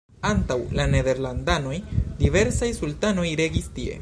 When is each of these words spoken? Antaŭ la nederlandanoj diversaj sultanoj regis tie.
Antaŭ 0.27 0.55
la 0.79 0.85
nederlandanoj 0.93 1.77
diversaj 2.25 2.75
sultanoj 2.83 3.33
regis 3.45 3.75
tie. 3.79 3.99